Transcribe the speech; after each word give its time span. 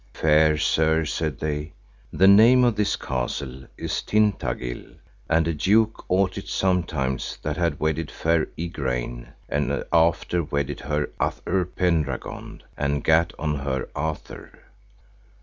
Fair 0.15 0.57
sir, 0.57 1.05
said 1.05 1.37
they, 1.39 1.73
the 2.11 2.27
name 2.27 2.63
of 2.63 2.75
this 2.75 2.95
castle 2.95 3.67
is 3.77 4.01
Tintagil, 4.01 4.95
and 5.29 5.47
a 5.47 5.53
duke 5.53 6.03
ought 6.09 6.39
it 6.39 6.47
sometime 6.47 7.19
that 7.43 7.55
had 7.55 7.79
wedded 7.79 8.09
fair 8.09 8.47
Igraine, 8.57 9.27
and 9.47 9.83
after 9.93 10.43
wedded 10.43 10.79
her 10.79 11.11
Uther 11.21 11.65
Pendragon, 11.65 12.63
and 12.75 13.03
gat 13.03 13.31
on 13.37 13.53
her 13.59 13.89
Arthur. 13.95 14.61